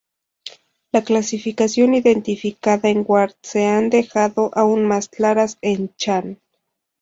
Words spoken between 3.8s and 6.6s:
dejado aún más claras en "Chan".